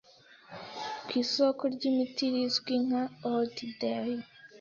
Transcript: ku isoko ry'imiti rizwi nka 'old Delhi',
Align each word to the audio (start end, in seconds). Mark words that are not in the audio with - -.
ku 1.05 1.11
isoko 1.23 1.63
ry'imiti 1.73 2.25
rizwi 2.33 2.73
nka 2.85 3.03
'old 3.25 3.55
Delhi', 3.79 4.25